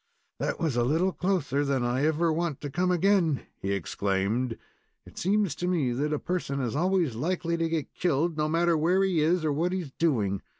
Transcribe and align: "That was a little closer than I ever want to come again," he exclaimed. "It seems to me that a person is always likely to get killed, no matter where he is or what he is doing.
"That 0.39 0.59
was 0.59 0.75
a 0.75 0.83
little 0.83 1.11
closer 1.11 1.63
than 1.63 1.83
I 1.83 2.03
ever 2.07 2.33
want 2.33 2.59
to 2.61 2.71
come 2.71 2.89
again," 2.89 3.45
he 3.61 3.71
exclaimed. 3.71 4.57
"It 5.05 5.19
seems 5.19 5.53
to 5.57 5.67
me 5.67 5.91
that 5.91 6.11
a 6.11 6.17
person 6.17 6.59
is 6.59 6.75
always 6.75 7.13
likely 7.13 7.55
to 7.57 7.69
get 7.69 7.93
killed, 7.93 8.35
no 8.35 8.49
matter 8.49 8.75
where 8.75 9.03
he 9.03 9.19
is 9.19 9.45
or 9.45 9.53
what 9.53 9.73
he 9.73 9.81
is 9.81 9.91
doing. 9.91 10.41